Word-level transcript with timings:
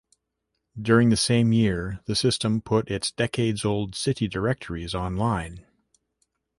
During 0.81 1.09
the 1.09 1.15
same 1.15 1.53
year 1.53 1.99
the 2.05 2.15
system 2.15 2.59
put 2.59 2.89
its 2.89 3.11
decades-old 3.11 3.93
city 3.93 4.27
directories 4.27 4.95
online. 4.95 5.63